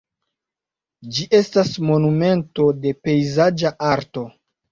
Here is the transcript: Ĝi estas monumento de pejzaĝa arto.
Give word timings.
Ĝi 1.17 1.25
estas 1.39 1.69
monumento 1.91 2.67
de 2.87 2.95
pejzaĝa 3.09 3.75
arto. 3.93 4.27